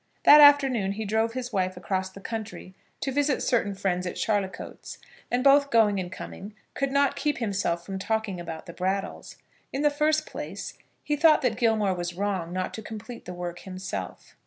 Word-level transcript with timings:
That 0.23 0.41
afternoon 0.41 0.93
he 0.93 1.05
drove 1.05 1.33
his 1.33 1.53
wife 1.53 1.77
across 1.77 2.09
the 2.09 2.19
county 2.21 2.73
to 3.01 3.11
visit 3.11 3.43
certain 3.43 3.75
friends 3.75 4.07
at 4.07 4.15
Charlicoats, 4.17 4.97
and, 5.29 5.43
both 5.43 5.69
going 5.69 5.99
and 5.99 6.11
coming, 6.11 6.55
could 6.73 6.91
not 6.91 7.15
keep 7.15 7.37
himself 7.37 7.85
from 7.85 7.99
talking 7.99 8.39
about 8.39 8.65
the 8.65 8.73
Brattles. 8.73 9.35
In 9.71 9.83
the 9.83 9.91
first 9.91 10.25
place, 10.25 10.73
he 11.03 11.15
thought 11.15 11.43
that 11.43 11.55
Gilmore 11.55 11.93
was 11.93 12.15
wrong 12.15 12.51
not 12.51 12.73
to 12.73 12.81
complete 12.81 13.25
the 13.25 13.33
work 13.35 13.59
himself. 13.59 14.35